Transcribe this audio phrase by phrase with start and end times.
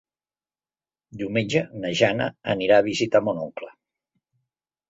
[1.19, 3.71] Diumenge na Jana anirà a visitar mon oncle.